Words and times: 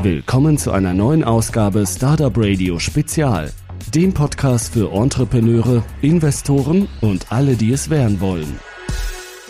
Willkommen 0.00 0.58
zu 0.58 0.70
einer 0.70 0.94
neuen 0.94 1.24
Ausgabe 1.24 1.84
Startup 1.84 2.32
Radio 2.36 2.78
Spezial, 2.78 3.50
dem 3.92 4.14
Podcast 4.14 4.72
für 4.72 4.92
Entrepreneure, 4.92 5.82
Investoren 6.02 6.86
und 7.00 7.32
alle, 7.32 7.56
die 7.56 7.72
es 7.72 7.90
werden 7.90 8.20
wollen. 8.20 8.60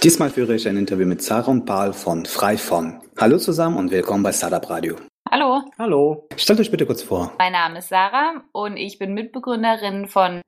Diesmal 0.02 0.30
führe 0.30 0.54
ich 0.54 0.66
ein 0.66 0.78
Interview 0.78 1.06
mit 1.06 1.20
Sarah 1.20 1.50
und 1.50 1.66
Paul 1.66 1.92
von 1.92 2.24
Freifon. 2.24 2.98
Hallo 3.18 3.36
zusammen 3.36 3.76
und 3.76 3.90
willkommen 3.90 4.22
bei 4.22 4.32
Startup 4.32 4.70
Radio. 4.70 4.96
Hallo. 5.30 5.60
Hallo. 5.78 6.26
Stellt 6.34 6.60
euch 6.60 6.70
bitte 6.70 6.86
kurz 6.86 7.02
vor. 7.02 7.30
Mein 7.36 7.52
Name 7.52 7.80
ist 7.80 7.90
Sarah 7.90 8.42
und 8.52 8.78
ich 8.78 8.98
bin 8.98 9.12
Mitbegründerin 9.12 10.08
von 10.08 10.40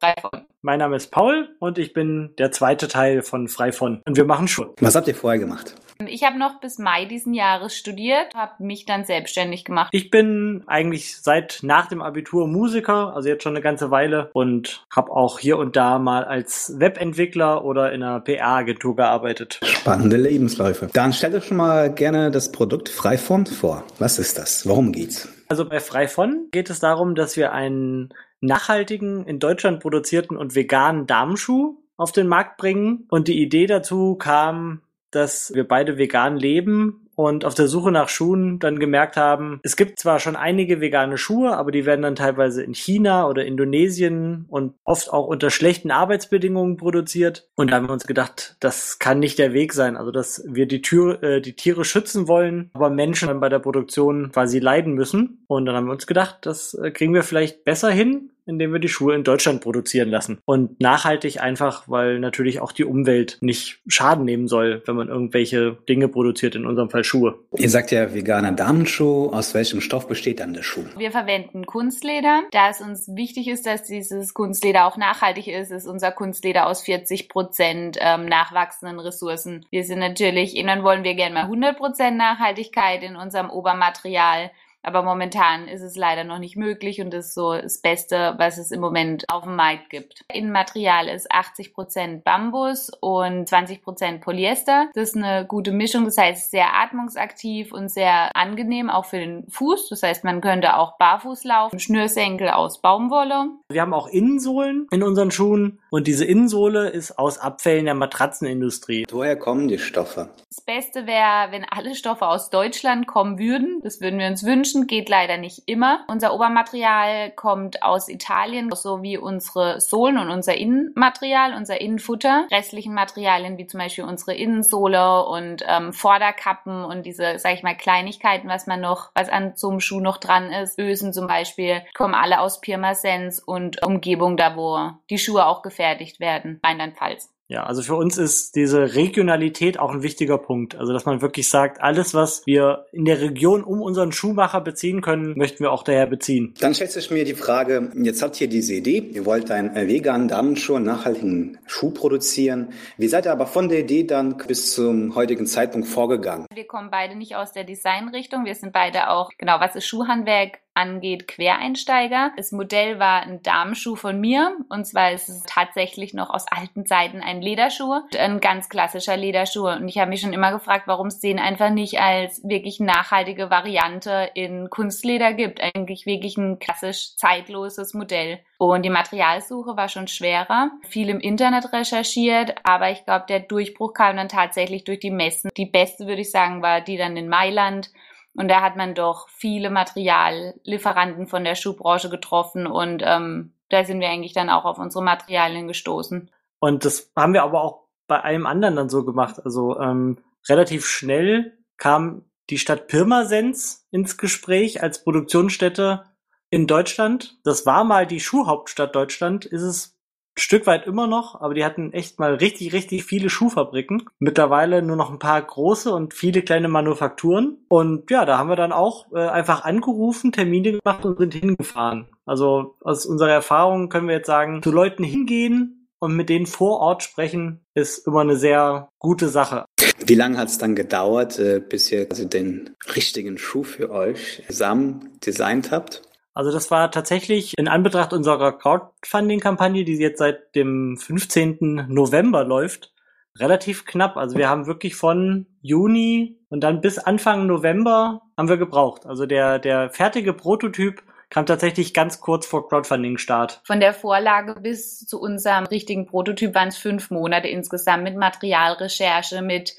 Freifon. 0.00 0.46
Mein 0.62 0.78
Name 0.78 0.96
ist 0.96 1.10
Paul 1.10 1.48
und 1.58 1.78
ich 1.78 1.92
bin 1.92 2.34
der 2.38 2.52
zweite 2.52 2.88
Teil 2.88 3.22
von 3.22 3.48
Freifon. 3.48 4.00
Und 4.04 4.16
wir 4.16 4.24
machen 4.24 4.48
Schuhe. 4.48 4.74
Was 4.80 4.94
habt 4.94 5.08
ihr 5.08 5.14
vorher 5.14 5.40
gemacht? 5.40 5.74
Ich 6.08 6.24
habe 6.24 6.38
noch 6.38 6.60
bis 6.60 6.78
Mai 6.78 7.04
diesen 7.04 7.34
Jahres 7.34 7.76
studiert, 7.76 8.34
habe 8.34 8.62
mich 8.64 8.86
dann 8.86 9.04
selbstständig 9.04 9.64
gemacht. 9.64 9.90
Ich 9.92 10.10
bin 10.10 10.64
eigentlich 10.66 11.16
seit 11.16 11.60
nach 11.62 11.86
dem 11.86 12.02
Abitur 12.02 12.48
Musiker, 12.48 13.14
also 13.14 13.28
jetzt 13.28 13.42
schon 13.42 13.54
eine 13.54 13.62
ganze 13.62 13.90
Weile 13.90 14.30
und 14.32 14.84
habe 14.90 15.12
auch 15.12 15.38
hier 15.38 15.58
und 15.58 15.76
da 15.76 15.98
mal 15.98 16.24
als 16.24 16.74
Webentwickler 16.78 17.64
oder 17.64 17.92
in 17.92 18.02
einer 18.02 18.20
PR-Agentur 18.20 18.96
gearbeitet. 18.96 19.60
Spannende 19.62 20.16
Lebensläufe. 20.16 20.88
Dann 20.92 21.12
stellt 21.12 21.34
euch 21.34 21.44
schon 21.44 21.56
mal 21.56 21.92
gerne 21.92 22.30
das 22.30 22.52
Produkt 22.52 22.88
Freifond 22.88 23.48
vor. 23.48 23.84
Was 23.98 24.18
ist 24.18 24.38
das? 24.38 24.66
Worum 24.66 24.92
geht's? 24.92 25.28
Also 25.48 25.68
bei 25.68 25.80
Freifon 25.80 26.48
geht 26.50 26.70
es 26.70 26.80
darum, 26.80 27.14
dass 27.14 27.36
wir 27.36 27.52
einen 27.52 28.12
nachhaltigen, 28.42 29.24
in 29.26 29.38
Deutschland 29.38 29.80
produzierten 29.80 30.36
und 30.36 30.54
veganen 30.54 31.06
Damenschuh 31.06 31.78
auf 31.96 32.12
den 32.12 32.28
Markt 32.28 32.58
bringen. 32.58 33.06
Und 33.08 33.28
die 33.28 33.40
Idee 33.40 33.66
dazu 33.66 34.16
kam 34.16 34.82
dass 35.12 35.52
wir 35.54 35.68
beide 35.68 35.98
vegan 35.98 36.36
leben 36.36 37.08
und 37.14 37.44
auf 37.44 37.54
der 37.54 37.68
Suche 37.68 37.92
nach 37.92 38.08
Schuhen 38.08 38.58
dann 38.58 38.78
gemerkt 38.78 39.16
haben, 39.16 39.60
es 39.62 39.76
gibt 39.76 39.98
zwar 40.00 40.18
schon 40.18 40.34
einige 40.34 40.80
vegane 40.80 41.18
Schuhe, 41.18 41.56
aber 41.56 41.70
die 41.70 41.84
werden 41.84 42.00
dann 42.00 42.16
teilweise 42.16 42.62
in 42.62 42.74
China 42.74 43.28
oder 43.28 43.44
Indonesien 43.44 44.46
und 44.48 44.74
oft 44.84 45.12
auch 45.12 45.26
unter 45.26 45.50
schlechten 45.50 45.90
Arbeitsbedingungen 45.90 46.78
produziert. 46.78 47.48
Und 47.54 47.70
da 47.70 47.76
haben 47.76 47.86
wir 47.86 47.92
uns 47.92 48.06
gedacht, 48.06 48.56
das 48.60 48.98
kann 48.98 49.18
nicht 49.18 49.38
der 49.38 49.52
Weg 49.52 49.74
sein. 49.74 49.98
Also, 49.98 50.10
dass 50.10 50.42
wir 50.48 50.66
die, 50.66 50.80
Tür, 50.80 51.22
äh, 51.22 51.40
die 51.42 51.54
Tiere 51.54 51.84
schützen 51.84 52.28
wollen, 52.28 52.70
aber 52.72 52.88
Menschen 52.88 53.28
dann 53.28 53.40
bei 53.40 53.50
der 53.50 53.58
Produktion 53.58 54.32
quasi 54.32 54.58
leiden 54.58 54.94
müssen. 54.94 55.44
Und 55.48 55.66
dann 55.66 55.76
haben 55.76 55.86
wir 55.86 55.92
uns 55.92 56.06
gedacht, 56.06 56.38
das 56.42 56.72
äh, 56.74 56.90
kriegen 56.90 57.12
wir 57.12 57.22
vielleicht 57.22 57.64
besser 57.64 57.90
hin, 57.90 58.31
indem 58.46 58.72
wir 58.72 58.80
die 58.80 58.88
Schuhe 58.88 59.14
in 59.14 59.24
Deutschland 59.24 59.60
produzieren 59.60 60.10
lassen. 60.10 60.38
Und 60.44 60.80
nachhaltig 60.80 61.40
einfach, 61.40 61.88
weil 61.88 62.18
natürlich 62.18 62.60
auch 62.60 62.72
die 62.72 62.84
Umwelt 62.84 63.38
nicht 63.40 63.80
Schaden 63.86 64.24
nehmen 64.24 64.48
soll, 64.48 64.82
wenn 64.86 64.96
man 64.96 65.08
irgendwelche 65.08 65.76
Dinge 65.88 66.08
produziert, 66.08 66.54
in 66.54 66.66
unserem 66.66 66.90
Fall 66.90 67.04
Schuhe. 67.04 67.38
Ihr 67.56 67.70
sagt 67.70 67.90
ja 67.90 68.14
veganer 68.14 68.52
Damenschuh. 68.52 69.30
Aus 69.32 69.54
welchem 69.54 69.80
Stoff 69.80 70.08
besteht 70.08 70.40
dann 70.40 70.54
der 70.54 70.62
Schuh? 70.62 70.84
Wir 70.96 71.10
verwenden 71.10 71.66
Kunstleder. 71.66 72.42
Da 72.50 72.70
es 72.70 72.80
uns 72.80 73.08
wichtig 73.14 73.48
ist, 73.48 73.66
dass 73.66 73.84
dieses 73.84 74.34
Kunstleder 74.34 74.86
auch 74.86 74.96
nachhaltig 74.96 75.48
ist, 75.48 75.70
ist 75.70 75.86
unser 75.86 76.12
Kunstleder 76.12 76.66
aus 76.66 76.82
40 76.82 77.28
Prozent 77.28 77.96
ähm, 78.00 78.26
nachwachsenden 78.26 78.98
Ressourcen. 78.98 79.66
Wir 79.70 79.84
sind 79.84 79.98
natürlich, 79.98 80.56
irgendwann 80.56 80.82
wollen 80.82 81.04
wir 81.04 81.14
gerne 81.14 81.34
mal 81.34 81.42
100 81.42 81.76
Prozent 81.76 82.16
Nachhaltigkeit 82.16 83.02
in 83.02 83.16
unserem 83.16 83.50
Obermaterial. 83.50 84.50
Aber 84.82 85.02
momentan 85.02 85.68
ist 85.68 85.82
es 85.82 85.96
leider 85.96 86.24
noch 86.24 86.38
nicht 86.38 86.56
möglich 86.56 87.00
und 87.00 87.12
das 87.12 87.28
ist 87.28 87.34
so 87.34 87.54
das 87.54 87.78
Beste, 87.78 88.34
was 88.38 88.58
es 88.58 88.70
im 88.72 88.80
Moment 88.80 89.24
auf 89.28 89.44
dem 89.44 89.56
Markt 89.56 89.90
gibt. 89.90 90.24
Innenmaterial 90.32 91.08
ist 91.08 91.30
80 91.30 91.72
Prozent 91.72 92.24
Bambus 92.24 92.90
und 93.00 93.48
20 93.48 93.82
Prozent 93.82 94.20
Polyester. 94.20 94.88
Das 94.94 95.10
ist 95.10 95.16
eine 95.16 95.46
gute 95.46 95.72
Mischung, 95.72 96.04
das 96.04 96.18
heißt 96.18 96.50
sehr 96.50 96.74
atmungsaktiv 96.74 97.72
und 97.72 97.90
sehr 97.90 98.34
angenehm, 98.36 98.90
auch 98.90 99.04
für 99.04 99.18
den 99.18 99.46
Fuß. 99.48 99.88
Das 99.88 100.02
heißt, 100.02 100.24
man 100.24 100.40
könnte 100.40 100.76
auch 100.76 100.98
barfuß 100.98 101.44
laufen. 101.44 101.78
Schnürsenkel 101.78 102.48
aus 102.50 102.80
Baumwolle. 102.80 103.50
Wir 103.68 103.82
haben 103.82 103.94
auch 103.94 104.08
Innensohlen 104.08 104.88
in 104.90 105.02
unseren 105.02 105.30
Schuhen 105.30 105.78
und 105.90 106.06
diese 106.06 106.24
Innensohle 106.24 106.88
ist 106.88 107.18
aus 107.18 107.38
Abfällen 107.38 107.84
der 107.84 107.94
Matratzenindustrie. 107.94 109.06
Woher 109.10 109.36
kommen 109.36 109.68
die 109.68 109.78
Stoffe? 109.78 110.30
Das 110.48 110.60
Beste 110.60 111.06
wäre, 111.06 111.52
wenn 111.52 111.64
alle 111.64 111.94
Stoffe 111.94 112.26
aus 112.26 112.50
Deutschland 112.50 113.06
kommen 113.06 113.38
würden. 113.38 113.80
Das 113.82 114.00
würden 114.00 114.18
wir 114.18 114.26
uns 114.26 114.44
wünschen 114.44 114.71
Inzwischen 114.72 114.86
geht 114.86 115.10
leider 115.10 115.36
nicht 115.36 115.64
immer. 115.66 116.04
Unser 116.08 116.32
Obermaterial 116.32 117.30
kommt 117.32 117.82
aus 117.82 118.08
Italien, 118.08 118.70
so 118.74 119.02
wie 119.02 119.18
unsere 119.18 119.82
Sohlen 119.82 120.16
und 120.16 120.30
unser 120.30 120.56
Innenmaterial, 120.56 121.52
unser 121.54 121.78
Innenfutter. 121.80 122.46
Restlichen 122.50 122.94
Materialien 122.94 123.58
wie 123.58 123.66
zum 123.66 123.80
Beispiel 123.80 124.04
unsere 124.04 124.34
Innensohle 124.34 125.26
und 125.26 125.62
ähm, 125.68 125.92
Vorderkappen 125.92 126.84
und 126.84 127.04
diese, 127.04 127.38
sag 127.38 127.52
ich 127.52 127.62
mal, 127.62 127.76
Kleinigkeiten, 127.76 128.48
was 128.48 128.66
man 128.66 128.80
noch, 128.80 129.10
was 129.14 129.28
an 129.28 129.52
so 129.56 129.68
einem 129.68 129.80
Schuh 129.80 130.00
noch 130.00 130.16
dran 130.16 130.50
ist, 130.50 130.78
Ösen 130.78 131.12
zum 131.12 131.26
Beispiel, 131.26 131.82
kommen 131.94 132.14
alle 132.14 132.40
aus 132.40 132.62
Pirmasens 132.62 133.40
und 133.40 133.84
Umgebung, 133.84 134.38
da 134.38 134.56
wo 134.56 134.92
die 135.10 135.18
Schuhe 135.18 135.44
auch 135.44 135.60
gefertigt 135.60 136.18
werden, 136.18 136.60
Rheinland-Pfalz. 136.64 137.30
Ja, 137.52 137.64
also 137.64 137.82
für 137.82 137.96
uns 137.96 138.16
ist 138.16 138.56
diese 138.56 138.94
Regionalität 138.94 139.78
auch 139.78 139.92
ein 139.92 140.02
wichtiger 140.02 140.38
Punkt. 140.38 140.74
Also, 140.74 140.94
dass 140.94 141.04
man 141.04 141.20
wirklich 141.20 141.50
sagt, 141.50 141.82
alles, 141.82 142.14
was 142.14 142.46
wir 142.46 142.86
in 142.92 143.04
der 143.04 143.20
Region 143.20 143.62
um 143.62 143.82
unseren 143.82 144.10
Schuhmacher 144.10 144.62
beziehen 144.62 145.02
können, 145.02 145.36
möchten 145.36 145.62
wir 145.62 145.70
auch 145.70 145.82
daher 145.82 146.06
beziehen. 146.06 146.54
Dann 146.60 146.74
stellt 146.74 146.92
sich 146.92 147.10
mir 147.10 147.26
die 147.26 147.34
Frage, 147.34 147.92
jetzt 147.94 148.22
habt 148.22 148.40
ihr 148.40 148.48
diese 148.48 148.72
Idee, 148.72 149.00
ihr 149.00 149.26
wollt 149.26 149.50
einen 149.50 149.74
veganen 149.86 150.28
Damenschuh, 150.28 150.76
einen 150.76 150.86
nachhaltigen 150.86 151.58
Schuh 151.66 151.90
produzieren. 151.90 152.72
Wie 152.96 153.08
seid 153.08 153.26
ihr 153.26 153.32
aber 153.32 153.46
von 153.46 153.68
der 153.68 153.80
Idee 153.80 154.04
dann 154.04 154.38
bis 154.38 154.72
zum 154.72 155.14
heutigen 155.14 155.44
Zeitpunkt 155.44 155.88
vorgegangen? 155.88 156.46
Wir 156.54 156.66
kommen 156.66 156.88
beide 156.90 157.16
nicht 157.16 157.36
aus 157.36 157.52
der 157.52 157.64
Designrichtung. 157.64 158.46
Wir 158.46 158.54
sind 158.54 158.72
beide 158.72 159.10
auch, 159.10 159.28
genau, 159.36 159.60
was 159.60 159.76
ist 159.76 159.86
Schuhhandwerk 159.86 160.60
angeht, 160.74 161.28
Quereinsteiger. 161.28 162.32
Das 162.36 162.52
Modell 162.52 162.98
war 162.98 163.22
ein 163.22 163.42
Damenschuh 163.42 163.96
von 163.96 164.20
mir 164.20 164.56
und 164.68 164.86
zwar 164.86 165.12
ist 165.12 165.28
es 165.28 165.42
tatsächlich 165.44 166.14
noch 166.14 166.30
aus 166.30 166.46
alten 166.48 166.86
Zeiten 166.86 167.20
ein 167.20 167.42
Lederschuh, 167.42 168.00
ein 168.18 168.40
ganz 168.40 168.68
klassischer 168.68 169.16
Lederschuh 169.16 169.68
und 169.68 169.88
ich 169.88 169.98
habe 169.98 170.08
mich 170.08 170.20
schon 170.20 170.32
immer 170.32 170.52
gefragt, 170.52 170.86
warum 170.86 171.08
es 171.08 171.20
den 171.20 171.38
einfach 171.38 171.70
nicht 171.70 172.00
als 172.00 172.42
wirklich 172.44 172.80
nachhaltige 172.80 173.50
Variante 173.50 174.30
in 174.34 174.70
Kunstleder 174.70 175.32
gibt. 175.32 175.60
Eigentlich 175.62 176.06
wirklich 176.06 176.36
ein 176.36 176.58
klassisch 176.58 177.16
zeitloses 177.16 177.94
Modell. 177.94 178.40
Und 178.58 178.84
die 178.84 178.90
Materialsuche 178.90 179.76
war 179.76 179.88
schon 179.88 180.06
schwerer, 180.06 180.70
viel 180.88 181.08
im 181.08 181.18
Internet 181.18 181.72
recherchiert, 181.72 182.54
aber 182.62 182.90
ich 182.90 183.04
glaube, 183.04 183.24
der 183.28 183.40
Durchbruch 183.40 183.92
kam 183.92 184.16
dann 184.16 184.28
tatsächlich 184.28 184.84
durch 184.84 185.00
die 185.00 185.10
Messen. 185.10 185.50
Die 185.56 185.66
beste, 185.66 186.06
würde 186.06 186.22
ich 186.22 186.30
sagen, 186.30 186.62
war 186.62 186.80
die 186.80 186.96
dann 186.96 187.16
in 187.16 187.28
Mailand 187.28 187.90
und 188.34 188.48
da 188.48 188.62
hat 188.62 188.76
man 188.76 188.94
doch 188.94 189.28
viele 189.28 189.70
Materiallieferanten 189.70 191.26
von 191.26 191.44
der 191.44 191.54
Schuhbranche 191.54 192.08
getroffen 192.08 192.66
und 192.66 193.02
ähm, 193.04 193.54
da 193.68 193.84
sind 193.84 194.00
wir 194.00 194.08
eigentlich 194.08 194.32
dann 194.32 194.50
auch 194.50 194.64
auf 194.64 194.78
unsere 194.78 195.04
Materialien 195.04 195.68
gestoßen. 195.68 196.30
Und 196.58 196.84
das 196.84 197.10
haben 197.16 197.32
wir 197.32 197.42
aber 197.42 197.62
auch 197.62 197.88
bei 198.06 198.20
allem 198.20 198.46
anderen 198.46 198.76
dann 198.76 198.88
so 198.88 199.04
gemacht. 199.04 199.40
Also 199.44 199.78
ähm, 199.80 200.18
relativ 200.48 200.86
schnell 200.86 201.58
kam 201.76 202.24
die 202.50 202.58
Stadt 202.58 202.88
Pirmasens 202.88 203.86
ins 203.90 204.18
Gespräch 204.18 204.82
als 204.82 205.02
Produktionsstätte 205.02 206.04
in 206.50 206.66
Deutschland. 206.66 207.38
Das 207.44 207.64
war 207.66 207.84
mal 207.84 208.06
die 208.06 208.20
Schuhhauptstadt 208.20 208.94
Deutschland, 208.94 209.44
ist 209.46 209.62
es 209.62 209.98
Stück 210.36 210.66
weit 210.66 210.86
immer 210.86 211.06
noch, 211.06 211.40
aber 211.40 211.54
die 211.54 211.64
hatten 211.64 211.92
echt 211.92 212.18
mal 212.18 212.34
richtig, 212.34 212.72
richtig 212.72 213.04
viele 213.04 213.28
Schuhfabriken. 213.28 214.04
Mittlerweile 214.18 214.82
nur 214.82 214.96
noch 214.96 215.10
ein 215.10 215.18
paar 215.18 215.40
große 215.40 215.92
und 215.92 216.14
viele 216.14 216.42
kleine 216.42 216.68
Manufakturen. 216.68 217.58
Und 217.68 218.10
ja, 218.10 218.24
da 218.24 218.38
haben 218.38 218.48
wir 218.48 218.56
dann 218.56 218.72
auch 218.72 219.12
äh, 219.12 219.18
einfach 219.18 219.64
angerufen, 219.64 220.32
Termine 220.32 220.72
gemacht 220.72 221.04
und 221.04 221.18
sind 221.18 221.34
hingefahren. 221.34 222.08
Also 222.24 222.76
aus 222.80 223.04
unserer 223.04 223.30
Erfahrung 223.30 223.88
können 223.88 224.08
wir 224.08 224.16
jetzt 224.16 224.26
sagen, 224.26 224.62
zu 224.62 224.70
Leuten 224.70 225.04
hingehen 225.04 225.88
und 225.98 226.16
mit 226.16 226.28
denen 226.28 226.46
vor 226.46 226.80
Ort 226.80 227.02
sprechen, 227.02 227.60
ist 227.74 228.06
immer 228.06 228.22
eine 228.22 228.36
sehr 228.36 228.88
gute 228.98 229.28
Sache. 229.28 229.66
Wie 230.04 230.14
lange 230.14 230.38
hat 230.38 230.48
es 230.48 230.58
dann 230.58 230.74
gedauert, 230.74 231.38
äh, 231.38 231.60
bis 231.60 231.92
ihr 231.92 232.06
also 232.10 232.24
den 232.24 232.70
richtigen 232.96 233.38
Schuh 233.38 233.62
für 233.62 233.90
euch 233.90 234.42
zusammen 234.48 235.10
designt 235.24 235.70
habt? 235.70 236.02
Also 236.34 236.50
das 236.50 236.70
war 236.70 236.90
tatsächlich 236.90 237.54
in 237.58 237.68
Anbetracht 237.68 238.12
unserer 238.12 238.52
Crowdfunding-Kampagne, 238.52 239.84
die 239.84 239.96
jetzt 239.96 240.18
seit 240.18 240.54
dem 240.54 240.96
15. 240.96 241.86
November 241.88 242.44
läuft, 242.44 242.92
relativ 243.38 243.84
knapp. 243.84 244.16
Also 244.16 244.36
wir 244.36 244.48
haben 244.48 244.66
wirklich 244.66 244.94
von 244.96 245.46
Juni 245.60 246.38
und 246.48 246.60
dann 246.62 246.80
bis 246.80 246.98
Anfang 246.98 247.46
November 247.46 248.22
haben 248.36 248.48
wir 248.48 248.56
gebraucht. 248.56 249.06
Also 249.06 249.26
der, 249.26 249.58
der 249.58 249.90
fertige 249.90 250.32
Prototyp 250.32 251.02
kam 251.28 251.46
tatsächlich 251.46 251.94
ganz 251.94 252.20
kurz 252.20 252.46
vor 252.46 252.68
Crowdfunding-Start. 252.68 253.62
Von 253.64 253.80
der 253.80 253.94
Vorlage 253.94 254.60
bis 254.60 255.06
zu 255.06 255.18
unserem 255.18 255.64
richtigen 255.64 256.06
Prototyp 256.06 256.54
waren 256.54 256.68
es 256.68 256.76
fünf 256.76 257.10
Monate 257.10 257.48
insgesamt 257.48 258.04
mit 258.04 258.16
Materialrecherche, 258.16 259.40
mit 259.40 259.74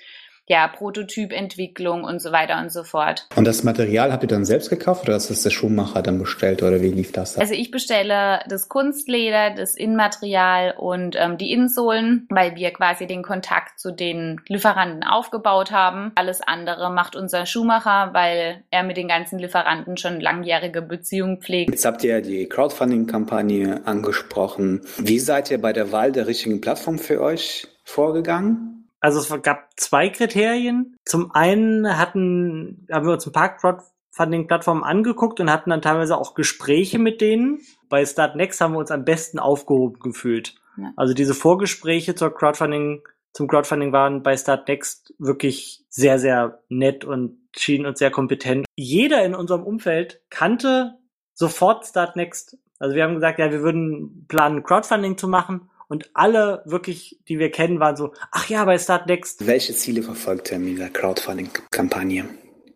ja, 0.48 0.68
Prototypentwicklung 0.68 2.04
und 2.04 2.22
so 2.22 2.32
weiter 2.32 2.60
und 2.60 2.72
so 2.72 2.84
fort. 2.84 3.28
Und 3.36 3.46
das 3.46 3.64
Material 3.64 4.12
habt 4.12 4.24
ihr 4.24 4.28
dann 4.28 4.46
selbst 4.46 4.70
gekauft 4.70 5.04
oder 5.04 5.14
hast 5.14 5.30
es 5.30 5.44
der 5.44 5.52
Schuhmacher 5.52 6.02
dann 6.02 6.20
bestellt 6.20 6.64
oder 6.64 6.82
wie 6.82 6.92
lief 6.92 7.12
das? 7.12 7.38
Also 7.38 7.54
ich 7.54 7.72
bestelle 7.72 8.42
das 8.50 8.68
Kunstleder, 8.68 9.52
das 9.52 9.76
Innenmaterial 9.76 10.76
und 10.78 11.16
ähm, 11.18 11.38
die 11.38 11.52
Innensohlen, 11.52 12.28
weil 12.30 12.56
wir 12.56 12.72
quasi 12.72 13.08
den 13.08 13.24
Kontakt 13.24 13.80
zu 13.80 13.92
den 13.92 14.42
Lieferanten 14.48 15.04
aufgebaut 15.04 15.72
haben. 15.72 16.12
Alles 16.16 16.42
andere 16.42 16.92
macht 16.92 17.16
unser 17.16 17.46
Schuhmacher, 17.46 18.10
weil 18.14 18.64
er 18.70 18.84
mit 18.84 18.98
den 18.98 19.08
ganzen 19.08 19.40
Lieferanten 19.40 19.98
schon 19.98 20.20
langjährige 20.20 20.82
Beziehungen 20.82 21.40
pflegt. 21.40 21.72
Jetzt 21.72 21.86
habt 21.86 22.04
ihr 22.04 22.22
die 22.22 22.50
Crowdfunding-Kampagne 22.50 23.82
angesprochen. 23.86 24.82
Wie 24.98 25.20
seid 25.20 25.52
ihr 25.52 25.62
bei 25.62 25.72
der 25.72 25.92
Wahl 25.92 26.12
der 26.12 26.28
richtigen 26.28 26.60
Plattform 26.60 27.00
für 27.00 27.22
euch 27.22 27.68
vorgegangen? 27.84 28.83
Also 29.04 29.20
es 29.20 29.44
gab 29.44 29.72
zwei 29.76 30.08
Kriterien. 30.08 30.96
Zum 31.04 31.32
einen 31.32 31.98
hatten, 31.98 32.88
haben 32.90 33.06
wir 33.06 33.12
uns 33.12 33.28
ein 33.28 33.34
paar 33.34 33.58
Crowdfunding-Plattformen 33.58 34.82
angeguckt 34.82 35.42
und 35.42 35.52
hatten 35.52 35.72
dann 35.72 35.82
teilweise 35.82 36.18
auch 36.18 36.36
Gespräche 36.36 37.00
mit 37.00 37.20
denen. 37.20 37.60
Bei 37.90 38.06
Startnext 38.06 38.62
haben 38.62 38.72
wir 38.72 38.80
uns 38.80 38.92
am 38.92 39.04
besten 39.04 39.40
aufgehoben 39.40 40.00
gefühlt. 40.00 40.56
Ja. 40.78 40.94
Also 40.96 41.14
diese 41.14 41.34
Vorgespräche 41.34 42.16
zur 42.16 42.34
Crowdfunding, 42.34 43.04
zum 43.34 43.50
Crowdfunding 43.50 43.92
waren 43.92 44.24
bei 44.24 44.38
Startnext 44.38 45.14
wirklich 45.20 45.84
sehr, 45.90 46.18
sehr 46.18 46.62
nett 46.70 47.04
und 47.04 47.40
schienen 47.58 47.86
uns 47.86 48.00
sehr 48.00 48.10
kompetent. 48.10 48.66
Jeder 48.78 49.26
in 49.26 49.36
unserem 49.36 49.64
Umfeld 49.64 50.22
kannte 50.30 50.98
sofort 51.34 51.86
Startnext. 51.86 52.58
Also 52.80 52.96
wir 52.96 53.04
haben 53.04 53.16
gesagt, 53.16 53.38
ja, 53.38 53.52
wir 53.52 53.64
würden 53.64 54.28
planen, 54.30 54.64
Crowdfunding 54.64 55.18
zu 55.18 55.28
machen 55.28 55.70
und 55.94 56.10
alle 56.16 56.64
wirklich, 56.66 57.20
die 57.30 57.38
wir 57.38 57.52
kennen, 57.52 57.80
waren 57.80 57.96
so, 57.96 58.14
ach 58.32 58.50
ja, 58.50 58.66
bei 58.66 58.80
Start 58.80 59.06
Next. 59.06 59.46
Welche 59.46 59.76
Ziele 59.76 60.02
verfolgt 60.02 60.52
ihr 60.52 60.58
mit 60.58 60.80
der 60.80 60.90
Crowdfunding-Kampagne? 60.90 62.26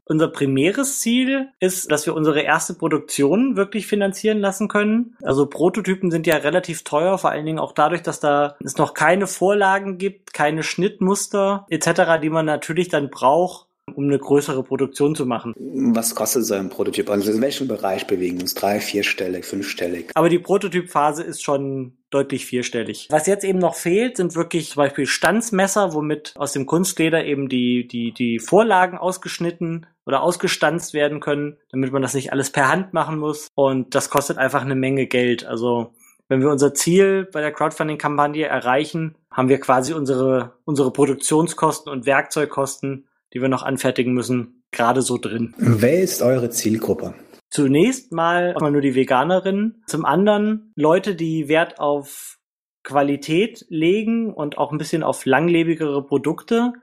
Unser 0.06 0.28
primäres 0.28 1.00
Ziel 1.00 1.50
ist, 1.60 1.92
dass 1.92 2.06
wir 2.06 2.14
unsere 2.14 2.42
erste 2.42 2.76
Produktion 2.76 3.58
wirklich 3.58 3.88
finanzieren 3.88 4.38
lassen 4.38 4.68
können. 4.68 5.18
Also 5.24 5.48
Prototypen 5.48 6.12
sind 6.12 6.28
ja 6.28 6.36
relativ 6.36 6.84
teuer, 6.84 7.18
vor 7.18 7.32
allen 7.32 7.46
Dingen 7.48 7.58
auch 7.60 7.72
dadurch, 7.72 8.04
dass 8.04 8.20
da 8.20 8.56
es 8.64 8.78
noch 8.78 8.94
keine 8.94 9.26
Vorlagen 9.26 9.98
gibt, 9.98 10.34
keine 10.34 10.62
Schnittmuster 10.62 11.66
etc., 11.70 12.22
die 12.22 12.30
man 12.30 12.46
natürlich 12.46 12.88
dann 12.88 13.10
braucht, 13.10 13.67
um 13.98 14.04
eine 14.04 14.20
größere 14.20 14.62
Produktion 14.62 15.16
zu 15.16 15.26
machen. 15.26 15.56
Was 15.58 16.14
kostet 16.14 16.46
so 16.46 16.54
ein 16.54 16.70
Prototyp? 16.70 17.10
Also 17.10 17.32
in 17.32 17.42
welchem 17.42 17.68
Bereich 17.68 18.06
bewegen 18.06 18.36
wir 18.36 18.44
uns? 18.44 18.54
Drei, 18.54 18.80
vierstellig, 18.80 19.44
fünfstellig? 19.44 20.12
Aber 20.14 20.30
die 20.30 20.38
Prototypphase 20.38 21.24
ist 21.24 21.44
schon 21.44 21.98
deutlich 22.12 22.46
vierstellig. 22.46 23.08
Was 23.10 23.26
jetzt 23.26 23.44
eben 23.44 23.58
noch 23.58 23.74
fehlt, 23.74 24.18
sind 24.18 24.36
wirklich 24.36 24.70
zum 24.70 24.84
Beispiel 24.84 25.08
Stanzmesser, 25.08 25.94
womit 25.94 26.34
aus 26.36 26.54
dem 26.54 26.68
Kunstleder 26.68 27.26
eben 27.26 27.50
die, 27.50 27.88
die, 27.88 28.14
die 28.14 28.38
Vorlagen 28.38 29.00
ausgeschnitten 29.00 29.88
oder 30.06 30.22
ausgestanzt 30.22 30.94
werden 30.94 31.20
können, 31.20 31.58
damit 31.72 31.92
man 31.92 32.04
das 32.04 32.14
nicht 32.14 32.32
alles 32.32 32.52
per 32.52 32.70
Hand 32.70 32.94
machen 32.94 33.18
muss. 33.18 33.48
Und 33.56 33.96
das 33.96 34.12
kostet 34.12 34.38
einfach 34.38 34.62
eine 34.62 34.76
Menge 34.76 35.08
Geld. 35.08 35.44
Also 35.44 35.96
wenn 36.28 36.42
wir 36.42 36.52
unser 36.52 36.76
Ziel 36.76 37.28
bei 37.34 37.42
der 37.42 37.52
Crowdfunding-Kampagne 37.52 38.46
erreichen, 38.46 39.16
haben 39.32 39.50
wir 39.50 39.60
quasi 39.60 39.94
unsere, 39.94 40.54
unsere 40.66 40.92
Produktionskosten 40.92 41.92
und 41.92 42.06
Werkzeugkosten 42.06 43.08
die 43.34 43.42
wir 43.42 43.50
noch 43.50 43.64
anfertigen 43.64 44.14
müssen, 44.14 44.64
gerade 44.72 45.02
so 45.02 45.18
drin. 45.18 45.54
Wer 45.58 46.02
ist 46.02 46.22
eure 46.22 46.50
Zielgruppe? 46.50 47.14
Zunächst 47.50 48.12
mal 48.12 48.54
nur 48.60 48.82
die 48.82 48.96
Veganerinnen, 48.96 49.84
zum 49.88 50.06
anderen 50.06 50.74
Leute, 50.76 51.16
die 51.16 51.48
Wert 51.48 51.80
auf 51.80 52.38
Qualität 52.84 53.66
legen 53.70 54.34
und 54.34 54.58
auch 54.58 54.72
ein 54.72 54.78
bisschen 54.78 55.04
auf 55.04 55.26
langlebigere 55.26 56.06
Produkte. 56.06 56.74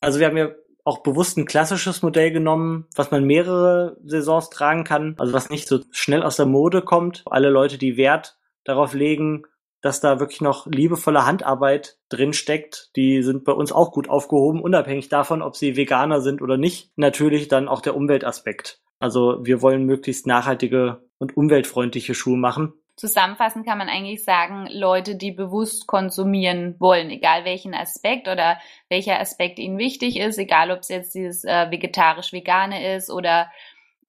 Also 0.00 0.18
wir 0.20 0.26
haben 0.26 0.36
ja 0.36 0.50
auch 0.84 1.02
bewusst 1.02 1.36
ein 1.36 1.44
klassisches 1.44 2.02
Modell 2.02 2.32
genommen, 2.32 2.86
was 2.96 3.10
man 3.10 3.24
mehrere 3.24 3.98
Saisons 4.04 4.48
tragen 4.48 4.84
kann, 4.84 5.14
also 5.18 5.32
was 5.32 5.50
nicht 5.50 5.68
so 5.68 5.80
schnell 5.90 6.22
aus 6.22 6.36
der 6.36 6.46
Mode 6.46 6.82
kommt. 6.82 7.22
Alle 7.26 7.50
Leute, 7.50 7.76
die 7.76 7.98
Wert 7.98 8.38
darauf 8.64 8.94
legen, 8.94 9.44
dass 9.80 10.00
da 10.00 10.20
wirklich 10.20 10.40
noch 10.40 10.66
liebevolle 10.66 11.26
Handarbeit 11.26 11.96
drin 12.08 12.32
steckt. 12.32 12.90
Die 12.96 13.22
sind 13.22 13.44
bei 13.44 13.52
uns 13.52 13.72
auch 13.72 13.92
gut 13.92 14.08
aufgehoben, 14.08 14.60
unabhängig 14.60 15.08
davon, 15.08 15.42
ob 15.42 15.56
sie 15.56 15.76
Veganer 15.76 16.20
sind 16.20 16.42
oder 16.42 16.56
nicht. 16.56 16.90
Natürlich 16.96 17.48
dann 17.48 17.68
auch 17.68 17.80
der 17.80 17.96
Umweltaspekt. 17.96 18.80
Also 18.98 19.38
wir 19.42 19.62
wollen 19.62 19.84
möglichst 19.84 20.26
nachhaltige 20.26 21.02
und 21.18 21.36
umweltfreundliche 21.36 22.14
Schuhe 22.14 22.36
machen. 22.36 22.74
Zusammenfassend 22.96 23.66
kann 23.66 23.78
man 23.78 23.88
eigentlich 23.88 24.24
sagen, 24.24 24.68
Leute, 24.70 25.16
die 25.16 25.32
bewusst 25.32 25.86
konsumieren 25.86 26.76
wollen, 26.78 27.08
egal 27.08 27.46
welchen 27.46 27.72
Aspekt 27.72 28.28
oder 28.28 28.58
welcher 28.90 29.18
Aspekt 29.18 29.58
ihnen 29.58 29.78
wichtig 29.78 30.18
ist, 30.18 30.36
egal 30.36 30.70
ob 30.70 30.80
es 30.80 30.88
jetzt 30.88 31.14
dieses 31.14 31.44
äh, 31.44 31.70
vegetarisch-vegane 31.70 32.94
ist 32.94 33.10
oder 33.10 33.50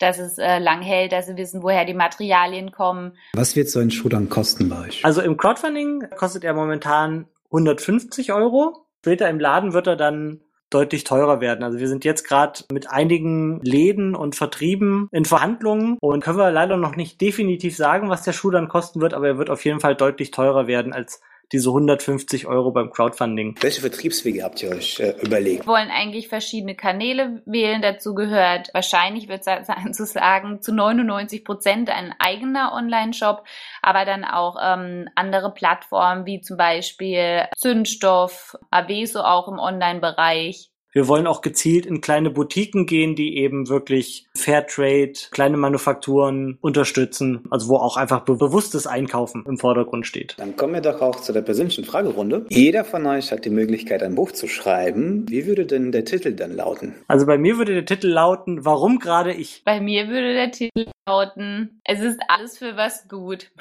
dass 0.01 0.19
es 0.19 0.37
äh, 0.37 0.59
lang 0.59 0.81
hält, 0.81 1.11
dass 1.11 1.27
sie 1.27 1.37
wissen, 1.37 1.63
woher 1.63 1.85
die 1.85 1.93
Materialien 1.93 2.71
kommen. 2.71 3.17
Was 3.33 3.55
wird 3.55 3.69
so 3.69 3.79
ein 3.79 3.91
Schuh 3.91 4.09
dann 4.09 4.29
kosten 4.29 4.69
bei 4.69 4.87
euch? 4.87 5.05
Also 5.05 5.21
im 5.21 5.37
Crowdfunding 5.37 6.05
kostet 6.17 6.43
er 6.43 6.53
momentan 6.53 7.25
150 7.45 8.33
Euro. 8.33 8.85
Später 8.99 9.29
im 9.29 9.39
Laden 9.39 9.73
wird 9.73 9.87
er 9.87 9.95
dann 9.95 10.41
deutlich 10.71 11.03
teurer 11.03 11.41
werden. 11.41 11.63
Also 11.63 11.79
wir 11.79 11.87
sind 11.87 12.05
jetzt 12.05 12.23
gerade 12.23 12.63
mit 12.71 12.89
einigen 12.89 13.59
Läden 13.61 14.15
und 14.15 14.35
Vertrieben 14.35 15.09
in 15.11 15.25
Verhandlungen 15.25 15.97
und 15.99 16.23
können 16.23 16.37
wir 16.37 16.49
leider 16.49 16.77
noch 16.77 16.95
nicht 16.95 17.19
definitiv 17.21 17.75
sagen, 17.75 18.09
was 18.09 18.23
der 18.23 18.31
Schuh 18.31 18.51
dann 18.51 18.69
kosten 18.69 19.01
wird, 19.01 19.13
aber 19.13 19.27
er 19.27 19.37
wird 19.37 19.49
auf 19.49 19.63
jeden 19.65 19.81
Fall 19.81 19.95
deutlich 19.95 20.31
teurer 20.31 20.67
werden 20.67 20.93
als 20.93 21.21
diese 21.51 21.69
150 21.69 22.47
Euro 22.47 22.71
beim 22.71 22.89
Crowdfunding. 22.89 23.55
Welche 23.61 23.81
Vertriebswege 23.81 24.43
habt 24.43 24.63
ihr 24.63 24.71
euch 24.71 24.99
äh, 24.99 25.15
überlegt? 25.21 25.65
Wir 25.65 25.67
wollen 25.67 25.89
eigentlich 25.89 26.27
verschiedene 26.27 26.75
Kanäle 26.75 27.41
wählen. 27.45 27.81
Dazu 27.81 28.13
gehört 28.13 28.69
wahrscheinlich, 28.73 29.27
wird 29.27 29.43
sein 29.43 29.93
zu 29.93 30.05
sagen, 30.05 30.61
zu 30.61 30.73
99 30.73 31.43
Prozent 31.43 31.89
ein 31.89 32.13
eigener 32.19 32.73
Online-Shop, 32.73 33.43
aber 33.81 34.05
dann 34.05 34.23
auch 34.23 34.55
ähm, 34.61 35.09
andere 35.15 35.53
Plattformen 35.53 36.25
wie 36.25 36.41
zum 36.41 36.57
Beispiel 36.57 37.45
Zündstoff, 37.57 38.57
Aveso 38.69 39.21
auch 39.21 39.47
im 39.47 39.59
Online-Bereich. 39.59 40.70
Wir 40.93 41.07
wollen 41.07 41.25
auch 41.25 41.41
gezielt 41.41 41.85
in 41.85 42.01
kleine 42.01 42.29
Boutiquen 42.29 42.85
gehen, 42.85 43.15
die 43.15 43.37
eben 43.37 43.69
wirklich 43.69 44.27
Fairtrade, 44.35 45.13
kleine 45.31 45.55
Manufakturen 45.55 46.57
unterstützen, 46.59 47.45
also 47.49 47.69
wo 47.69 47.77
auch 47.77 47.95
einfach 47.95 48.21
be 48.21 48.35
bewusstes 48.35 48.87
Einkaufen 48.87 49.45
im 49.47 49.57
Vordergrund 49.57 50.05
steht. 50.05 50.35
Dann 50.37 50.57
kommen 50.57 50.73
wir 50.73 50.81
doch 50.81 50.99
auch 51.01 51.17
zu 51.17 51.31
der 51.31 51.43
persönlichen 51.43 51.85
Fragerunde. 51.85 52.45
Jeder 52.49 52.83
von 52.83 53.05
euch 53.05 53.31
hat 53.31 53.45
die 53.45 53.49
Möglichkeit, 53.49 54.03
ein 54.03 54.15
Buch 54.15 54.31
zu 54.31 54.47
schreiben. 54.47 55.25
Wie 55.29 55.45
würde 55.45 55.65
denn 55.65 55.91
der 55.91 56.03
Titel 56.03 56.33
dann 56.33 56.55
lauten? 56.55 56.95
Also 57.07 57.25
bei 57.25 57.37
mir 57.37 57.57
würde 57.57 57.73
der 57.73 57.85
Titel 57.85 58.07
lauten, 58.07 58.65
warum 58.65 58.99
gerade 58.99 59.33
ich? 59.33 59.61
Bei 59.63 59.79
mir 59.79 60.07
würde 60.07 60.33
der 60.33 60.51
Titel 60.51 60.87
lauten, 61.07 61.81
es 61.85 62.01
ist 62.01 62.19
alles 62.27 62.57
für 62.57 62.75
was 62.75 63.07
gut. 63.07 63.51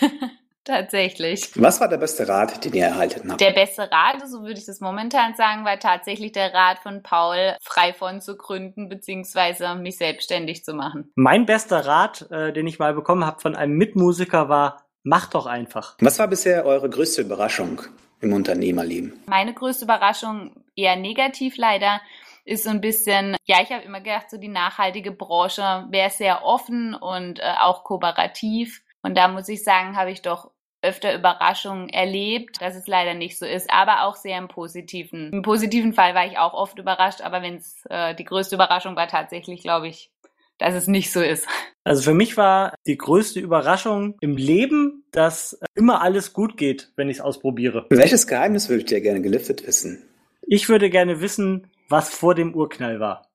Tatsächlich. 0.64 1.50
Was 1.56 1.80
war 1.80 1.88
der 1.88 1.96
beste 1.96 2.28
Rat, 2.28 2.64
den 2.64 2.74
ihr 2.74 2.84
erhalten 2.84 3.30
habt? 3.30 3.40
Der 3.40 3.52
beste 3.52 3.90
Rat, 3.90 4.28
so 4.28 4.42
würde 4.42 4.58
ich 4.58 4.66
das 4.66 4.80
momentan 4.80 5.34
sagen, 5.34 5.64
war 5.64 5.78
tatsächlich 5.78 6.32
der 6.32 6.52
Rat 6.52 6.80
von 6.80 7.02
Paul, 7.02 7.56
frei 7.62 7.94
von 7.94 8.20
zu 8.20 8.36
gründen 8.36 8.88
bzw. 8.88 9.76
mich 9.76 9.96
selbstständig 9.96 10.64
zu 10.64 10.74
machen. 10.74 11.10
Mein 11.14 11.46
bester 11.46 11.86
Rat, 11.86 12.30
äh, 12.30 12.52
den 12.52 12.66
ich 12.66 12.78
mal 12.78 12.92
bekommen 12.92 13.24
habe 13.24 13.40
von 13.40 13.56
einem 13.56 13.76
Mitmusiker, 13.76 14.48
war, 14.48 14.84
mach 15.02 15.30
doch 15.30 15.46
einfach. 15.46 15.96
Was 16.00 16.18
war 16.18 16.28
bisher 16.28 16.66
eure 16.66 16.90
größte 16.90 17.22
Überraschung 17.22 17.80
im 18.20 18.34
Unternehmerleben? 18.34 19.18
Meine 19.26 19.54
größte 19.54 19.84
Überraschung, 19.84 20.52
eher 20.76 20.96
negativ 20.96 21.56
leider, 21.56 22.02
ist 22.44 22.64
so 22.64 22.70
ein 22.70 22.80
bisschen, 22.80 23.36
ja, 23.44 23.58
ich 23.62 23.70
habe 23.70 23.84
immer 23.84 24.00
gedacht, 24.00 24.30
so 24.30 24.36
die 24.36 24.48
nachhaltige 24.48 25.12
Branche 25.12 25.86
wäre 25.90 26.10
sehr 26.10 26.44
offen 26.44 26.94
und 26.94 27.38
äh, 27.38 27.54
auch 27.60 27.84
kooperativ. 27.84 28.82
Und 29.02 29.16
da 29.16 29.28
muss 29.28 29.48
ich 29.48 29.64
sagen, 29.64 29.96
habe 29.96 30.10
ich 30.10 30.22
doch 30.22 30.50
öfter 30.82 31.14
Überraschungen 31.14 31.88
erlebt, 31.88 32.60
dass 32.60 32.74
es 32.74 32.86
leider 32.86 33.14
nicht 33.14 33.38
so 33.38 33.44
ist, 33.44 33.70
aber 33.70 34.04
auch 34.04 34.16
sehr 34.16 34.38
im 34.38 34.48
positiven. 34.48 35.30
Im 35.32 35.42
positiven 35.42 35.92
Fall 35.92 36.14
war 36.14 36.26
ich 36.26 36.38
auch 36.38 36.54
oft 36.54 36.78
überrascht, 36.78 37.20
aber 37.20 37.42
wenn 37.42 37.56
es 37.56 37.84
äh, 37.90 38.14
die 38.14 38.24
größte 38.24 38.54
Überraschung 38.54 38.96
war 38.96 39.08
tatsächlich, 39.08 39.62
glaube 39.62 39.88
ich, 39.88 40.10
dass 40.58 40.74
es 40.74 40.86
nicht 40.86 41.12
so 41.12 41.20
ist. 41.20 41.46
Also 41.82 42.02
für 42.02 42.14
mich 42.14 42.36
war 42.36 42.74
die 42.86 42.98
größte 42.98 43.40
Überraschung 43.40 44.14
im 44.20 44.36
Leben, 44.36 45.02
dass 45.12 45.58
immer 45.74 46.02
alles 46.02 46.34
gut 46.34 46.58
geht, 46.58 46.92
wenn 46.94 47.08
ich 47.08 47.16
es 47.16 47.20
ausprobiere. 47.22 47.86
Welches 47.88 48.26
Geheimnis 48.26 48.68
würdet 48.68 48.92
ihr 48.92 49.00
gerne 49.00 49.22
gelüftet 49.22 49.66
wissen? 49.66 50.06
Ich 50.42 50.68
würde 50.68 50.90
gerne 50.90 51.22
wissen, 51.22 51.70
was 51.88 52.10
vor 52.10 52.34
dem 52.34 52.54
Urknall 52.54 53.00
war. 53.00 53.29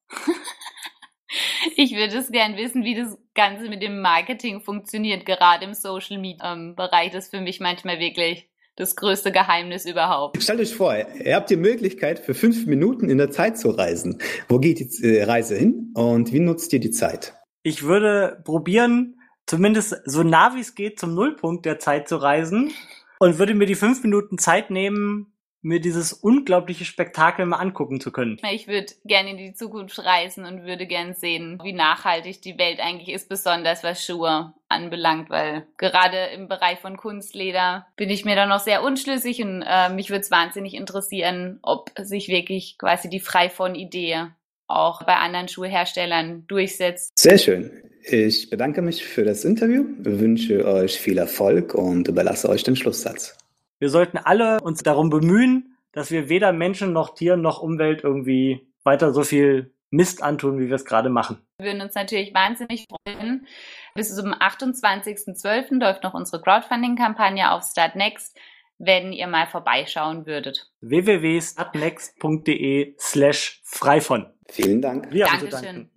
Ich 1.78 1.94
würde 1.94 2.18
es 2.18 2.32
gern 2.32 2.56
wissen, 2.56 2.86
wie 2.86 2.96
das 2.96 3.18
Ganze 3.34 3.68
mit 3.68 3.82
dem 3.82 4.00
Marketing 4.00 4.62
funktioniert, 4.62 5.26
gerade 5.26 5.66
im 5.66 5.74
Social 5.74 6.18
Media 6.18 6.54
ähm, 6.54 6.74
Bereich. 6.74 7.12
Das 7.12 7.26
ist 7.26 7.32
für 7.32 7.42
mich 7.42 7.60
manchmal 7.60 8.00
wirklich 8.00 8.48
das 8.78 8.96
größte 8.96 9.34
Geheimnis 9.34 9.86
überhaupt. 9.86 10.42
Stellt 10.42 10.62
euch 10.62 10.74
vor, 10.74 10.96
ihr 10.96 11.36
habt 11.36 11.50
die 11.50 11.58
Möglichkeit, 11.58 12.20
für 12.20 12.34
fünf 12.34 12.66
Minuten 12.66 13.10
in 13.10 13.18
der 13.18 13.30
Zeit 13.30 13.58
zu 13.58 13.72
reisen. 13.72 14.22
Wo 14.48 14.60
geht 14.60 14.80
die 14.80 15.04
äh, 15.04 15.24
Reise 15.24 15.58
hin 15.58 15.92
und 15.96 16.32
wie 16.32 16.40
nutzt 16.40 16.72
ihr 16.72 16.80
die 16.80 16.92
Zeit? 16.92 17.36
Ich 17.62 17.84
würde 17.84 18.42
probieren, 18.46 19.20
zumindest 19.46 19.98
so 20.06 20.24
nah 20.24 20.56
wie 20.56 20.62
es 20.62 20.76
geht, 20.76 20.98
zum 20.98 21.14
Nullpunkt 21.14 21.66
der 21.66 21.80
Zeit 21.80 22.08
zu 22.08 22.16
reisen 22.16 22.72
und 23.20 23.38
würde 23.38 23.54
mir 23.54 23.66
die 23.66 23.76
fünf 23.76 24.02
Minuten 24.02 24.38
Zeit 24.38 24.72
nehmen, 24.72 25.34
mir 25.66 25.82
dieses 25.82 26.14
unglaubliche 26.14 26.86
Spektakel 26.86 27.48
mal 27.48 27.58
angucken 27.58 28.00
zu 28.00 28.12
können. 28.12 28.38
Ich 28.54 28.68
würde 28.68 28.94
gerne 29.04 29.32
in 29.32 29.38
die 29.38 29.54
Zukunft 29.56 29.98
reisen 29.98 30.46
und 30.46 30.64
würde 30.64 30.86
gerne 30.86 31.16
sehen, 31.16 31.60
wie 31.64 31.74
nachhaltig 31.74 32.40
die 32.42 32.60
Welt 32.60 32.80
eigentlich 32.80 33.10
ist, 33.10 33.28
besonders 33.28 33.84
was 33.84 34.06
Schuhe 34.06 34.54
anbelangt, 34.70 35.32
weil 35.32 35.66
gerade 35.78 36.18
im 36.36 36.48
Bereich 36.48 36.80
von 36.80 36.98
Kunstleder 36.98 37.88
bin 37.96 38.12
ich 38.12 38.26
mir 38.26 38.36
da 38.36 38.46
noch 38.46 38.60
sehr 38.60 38.84
unschlüssig 38.84 39.42
und 39.42 39.64
äh, 39.68 39.90
mich 39.90 40.12
würde 40.12 40.22
es 40.22 40.30
wahnsinnig 40.30 40.76
interessieren, 40.76 41.58
ob 41.64 41.92
sich 42.00 42.28
wirklich 42.28 42.78
quasi 42.78 43.10
die 43.10 43.20
frei 43.20 43.50
von 43.50 43.74
Idee 43.74 44.28
auch 44.68 45.02
bei 45.04 45.16
anderen 45.16 45.48
Schuhherstellern 45.48 46.46
durchsetzt. 46.48 47.18
Sehr 47.18 47.40
schön. 47.40 47.72
Ich 48.04 48.52
bedanke 48.52 48.84
mich 48.84 49.04
für 49.04 49.24
das 49.24 49.44
Interview, 49.44 49.84
wünsche 49.98 50.64
euch 50.68 51.00
viel 51.00 51.18
Erfolg 51.18 51.74
und 51.74 52.08
überlasse 52.08 52.50
euch 52.50 52.62
den 52.62 52.76
Schlusssatz. 52.76 53.36
Wir 53.80 53.90
sollten 53.90 54.18
alle 54.18 54.62
uns 54.62 54.84
darum 54.84 55.10
bemühen, 55.10 55.78
dass 55.92 56.12
wir 56.12 56.30
weder 56.30 56.54
Menschen 56.54 56.94
noch 56.94 57.16
Tieren 57.16 57.42
noch 57.42 57.62
Umwelt 57.62 58.04
irgendwie 58.04 58.68
weiter 58.84 59.14
so 59.14 59.24
viel 59.24 59.74
Mist 59.90 60.22
antun, 60.24 60.60
wie 60.60 60.68
wir 60.68 60.76
es 60.76 60.86
gerade 60.86 61.10
machen. 61.10 61.42
Wir 61.58 61.68
würden 61.68 61.82
uns 61.82 61.96
natürlich 61.96 62.34
wahnsinnig 62.34 62.86
freuen. 62.90 63.48
Bis 63.94 64.14
zum 64.14 64.34
28.12. 64.34 65.80
läuft 65.80 66.04
noch 66.04 66.14
unsere 66.14 66.42
Crowdfunding-Kampagne 66.42 67.50
auf 67.52 67.64
Startnext, 67.64 68.38
wenn 68.78 69.14
ihr 69.14 69.28
mal 69.28 69.48
vorbeischauen 69.48 70.26
würdet. 70.26 70.70
www.startnext.de 70.82 72.96
slash 73.00 73.62
frei 73.64 74.02
von. 74.02 74.26
Vielen 74.50 74.82
Dank. 74.82 75.10
Wir 75.12 75.32
haben 75.32 75.40
zu 75.40 75.48
Dankeschön. 75.48 75.76
danken. 75.76 75.92